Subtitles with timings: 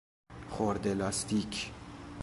[0.49, 1.71] خرده لاستیک